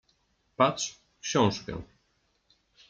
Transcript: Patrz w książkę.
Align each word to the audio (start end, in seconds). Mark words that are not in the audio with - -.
Patrz 0.57 0.91
w 0.93 1.19
książkę. 1.21 1.81